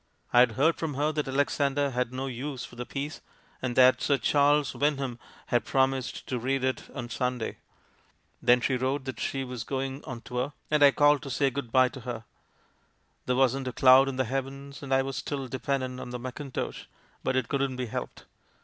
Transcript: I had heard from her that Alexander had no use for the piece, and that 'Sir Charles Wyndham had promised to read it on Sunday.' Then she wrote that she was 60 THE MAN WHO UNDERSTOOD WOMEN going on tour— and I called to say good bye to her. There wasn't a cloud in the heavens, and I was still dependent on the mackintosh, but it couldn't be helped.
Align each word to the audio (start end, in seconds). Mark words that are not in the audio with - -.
I 0.33 0.39
had 0.39 0.53
heard 0.53 0.77
from 0.77 0.95
her 0.95 1.11
that 1.11 1.27
Alexander 1.27 1.91
had 1.91 2.11
no 2.11 2.25
use 2.25 2.65
for 2.65 2.75
the 2.75 2.87
piece, 2.87 3.21
and 3.61 3.75
that 3.75 4.01
'Sir 4.01 4.17
Charles 4.17 4.73
Wyndham 4.73 5.19
had 5.45 5.63
promised 5.63 6.25
to 6.25 6.39
read 6.39 6.63
it 6.63 6.89
on 6.95 7.07
Sunday.' 7.07 7.59
Then 8.41 8.61
she 8.61 8.77
wrote 8.77 9.05
that 9.05 9.19
she 9.19 9.43
was 9.43 9.61
60 9.61 9.65
THE 9.65 9.73
MAN 9.73 9.79
WHO 9.79 9.85
UNDERSTOOD 9.85 10.01
WOMEN 10.01 10.01
going 10.01 10.17
on 10.45 10.49
tour— 10.49 10.53
and 10.71 10.83
I 10.83 10.89
called 10.91 11.21
to 11.21 11.29
say 11.29 11.51
good 11.51 11.71
bye 11.71 11.89
to 11.89 11.99
her. 11.99 12.23
There 13.27 13.35
wasn't 13.35 13.67
a 13.67 13.71
cloud 13.73 14.09
in 14.09 14.15
the 14.15 14.25
heavens, 14.25 14.81
and 14.81 14.91
I 14.91 15.03
was 15.03 15.17
still 15.17 15.47
dependent 15.47 15.99
on 15.99 16.09
the 16.09 16.17
mackintosh, 16.17 16.87
but 17.23 17.35
it 17.35 17.47
couldn't 17.47 17.75
be 17.75 17.85
helped. 17.85 18.25